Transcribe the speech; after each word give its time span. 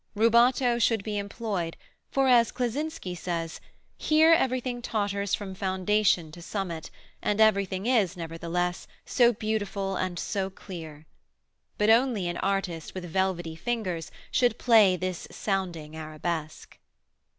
Rubato 0.15 0.79
should 0.79 1.03
be 1.03 1.19
employed, 1.19 1.77
for, 2.09 2.27
as 2.27 2.51
Kleczynski 2.51 3.15
says, 3.15 3.61
"Here 3.97 4.33
everything 4.33 4.81
totters 4.81 5.35
from 5.35 5.53
foundation 5.53 6.31
to 6.31 6.41
summit, 6.41 6.89
and 7.21 7.39
everything 7.39 7.85
is, 7.85 8.17
nevertheless, 8.17 8.87
so 9.05 9.31
beautiful 9.31 9.97
and 9.97 10.17
so 10.17 10.49
clear." 10.49 11.05
But 11.77 11.91
only 11.91 12.27
an 12.27 12.37
artist 12.37 12.95
with 12.95 13.05
velvety 13.05 13.55
fingers 13.55 14.09
should 14.31 14.57
play 14.57 14.95
this 14.95 15.27
sounding 15.29 15.95
arabesque. 15.95 16.79